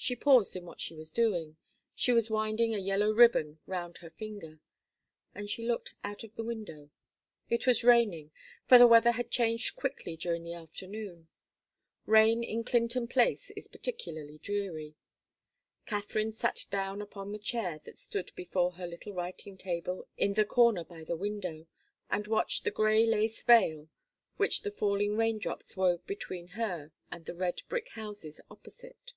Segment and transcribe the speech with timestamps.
[0.00, 1.56] She paused in what she was doing
[1.92, 4.60] she was winding a yellow ribbon round her finger
[5.34, 6.90] and she looked out of the window.
[7.50, 8.30] It was raining,
[8.68, 11.26] for the weather had changed quickly during the afternoon.
[12.06, 14.94] Rain in Clinton Place is particularly dreary.
[15.84, 20.44] Katharine sat down upon the chair that stood before her little writing table in the
[20.44, 21.66] corner by the window,
[22.08, 23.88] and watched the grey lace veil
[24.36, 29.14] which the falling raindrops wove between her and the red brick houses opposite.